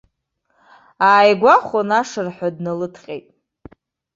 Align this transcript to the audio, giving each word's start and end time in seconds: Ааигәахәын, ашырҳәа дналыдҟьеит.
Ааигәахәын, 1.09 1.89
ашырҳәа 1.99 2.49
дналыдҟьеит. 2.55 3.25